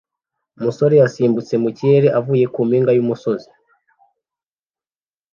Umusore 0.57 0.95
yasimbutse 1.01 1.53
mu 1.63 1.69
kirere 1.77 2.07
avuye 2.19 2.45
ku 2.53 2.59
mpinga 2.67 2.91
y'umusozi 2.93 3.49